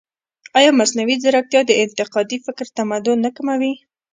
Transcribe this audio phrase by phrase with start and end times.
[0.57, 3.73] ایا مصنوعي ځیرکتیا د انتقادي فکر تمرین نه کموي؟